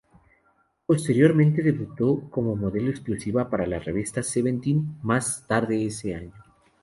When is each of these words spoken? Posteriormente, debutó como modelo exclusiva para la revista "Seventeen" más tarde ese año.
Posteriormente, 0.87 1.61
debutó 1.61 2.27
como 2.31 2.55
modelo 2.55 2.89
exclusiva 2.89 3.51
para 3.51 3.67
la 3.67 3.77
revista 3.77 4.23
"Seventeen" 4.23 4.97
más 5.03 5.45
tarde 5.45 5.85
ese 5.85 6.15
año. 6.15 6.33